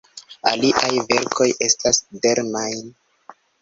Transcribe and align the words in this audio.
Aliaj 0.51 0.89
verkoj 1.13 1.49
estas: 1.69 2.03
"Der 2.27 2.47
Main. 2.53 2.85